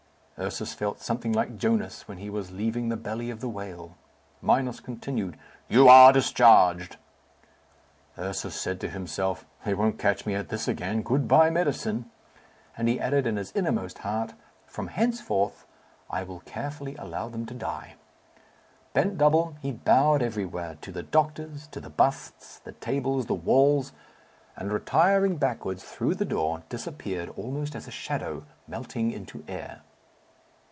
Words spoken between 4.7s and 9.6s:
continued, "You are discharged." Ursus said to himself,